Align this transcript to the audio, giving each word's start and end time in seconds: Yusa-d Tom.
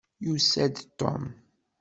Yusa-d 0.25 0.75
Tom. 0.99 1.23